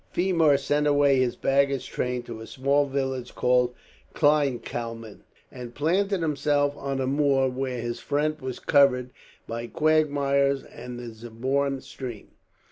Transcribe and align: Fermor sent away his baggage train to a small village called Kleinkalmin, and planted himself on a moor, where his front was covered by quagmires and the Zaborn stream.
Fermor 0.13 0.57
sent 0.57 0.87
away 0.87 1.17
his 1.17 1.35
baggage 1.35 1.85
train 1.87 2.23
to 2.23 2.41
a 2.41 2.47
small 2.47 2.87
village 2.87 3.35
called 3.35 3.75
Kleinkalmin, 4.15 5.19
and 5.51 5.75
planted 5.75 6.23
himself 6.23 6.75
on 6.75 6.99
a 6.99 7.05
moor, 7.05 7.47
where 7.47 7.79
his 7.81 7.99
front 7.99 8.41
was 8.41 8.57
covered 8.57 9.11
by 9.45 9.67
quagmires 9.67 10.63
and 10.63 10.97
the 10.97 11.11
Zaborn 11.13 11.81
stream. 11.83 12.29